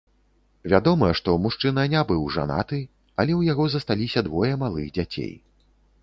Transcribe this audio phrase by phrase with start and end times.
[0.71, 2.79] Вядома, што мужчына не быў жанаты,
[3.19, 5.31] але ў яго засталіся двое малых дзяцей.